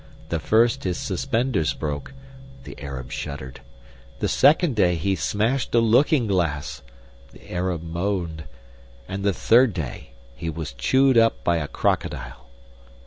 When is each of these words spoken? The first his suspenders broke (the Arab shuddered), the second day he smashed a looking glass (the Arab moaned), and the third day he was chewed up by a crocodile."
The 0.29 0.39
first 0.39 0.83
his 0.83 0.97
suspenders 0.97 1.75
broke 1.75 2.15
(the 2.63 2.75
Arab 2.81 3.11
shuddered), 3.11 3.61
the 4.17 4.27
second 4.27 4.75
day 4.75 4.95
he 4.95 5.15
smashed 5.15 5.75
a 5.75 5.79
looking 5.79 6.25
glass 6.25 6.81
(the 7.31 7.51
Arab 7.51 7.83
moaned), 7.83 8.45
and 9.07 9.23
the 9.23 9.31
third 9.31 9.75
day 9.75 10.09
he 10.33 10.49
was 10.49 10.73
chewed 10.73 11.19
up 11.19 11.43
by 11.43 11.57
a 11.57 11.67
crocodile." 11.67 12.47